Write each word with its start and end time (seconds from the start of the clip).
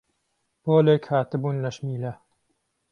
پۆلێک 0.63 1.03
هاتبوون 1.11 1.55
نهشميله 1.65 2.11